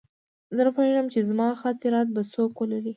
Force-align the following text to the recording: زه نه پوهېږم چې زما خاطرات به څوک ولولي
زه 0.55 0.61
نه 0.67 0.71
پوهېږم 0.75 1.07
چې 1.13 1.19
زما 1.29 1.47
خاطرات 1.61 2.07
به 2.15 2.21
څوک 2.33 2.51
ولولي 2.57 2.89